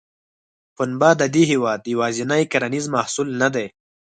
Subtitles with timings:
[0.75, 3.67] پنبه د دې هېواد یوازینی کرنیز محصول نه دی.